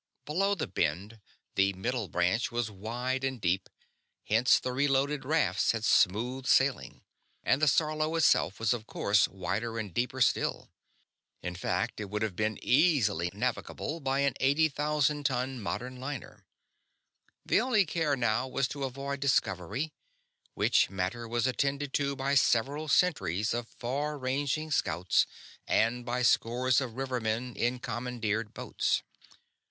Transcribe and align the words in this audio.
Below 0.25 0.55
the 0.55 0.65
Bend, 0.65 1.19
the 1.53 1.73
Middle 1.73 2.07
Branch 2.07 2.51
was 2.51 2.71
wide 2.71 3.23
and 3.23 3.39
deep, 3.39 3.69
hence 4.23 4.59
the 4.59 4.71
reloaded 4.73 5.23
rafts 5.23 5.73
had 5.73 5.85
smooth 5.85 6.47
sailing; 6.47 7.03
and 7.43 7.61
the 7.61 7.67
Sarlo 7.67 8.15
itself 8.17 8.59
was 8.59 8.73
of 8.73 8.87
course 8.87 9.27
wider 9.27 9.77
and 9.77 9.93
deeper 9.93 10.19
still. 10.19 10.71
In 11.43 11.53
fact, 11.53 11.99
it 11.99 12.05
would 12.09 12.23
have 12.23 12.35
been 12.35 12.57
easily 12.63 13.29
navigable 13.31 13.99
by 13.99 14.21
an 14.21 14.33
80,000 14.39 15.23
ton 15.23 15.61
modern 15.61 15.97
liner. 15.99 16.47
The 17.45 17.61
only 17.61 17.85
care 17.85 18.15
now 18.15 18.47
was 18.47 18.67
to 18.69 18.85
avoid 18.85 19.19
discovery 19.19 19.93
which 20.55 20.89
matter 20.89 21.27
was 21.27 21.45
attended 21.45 21.93
to 21.93 22.15
by 22.15 22.33
several 22.33 22.87
centuries 22.87 23.53
of 23.53 23.67
far 23.69 24.17
ranging 24.17 24.71
scouts 24.71 25.27
and 25.67 26.03
by 26.03 26.23
scores 26.23 26.81
of 26.81 26.95
rivermen 26.95 27.55
in 27.55 27.77
commandeered 27.77 28.51
boats. 28.55 29.03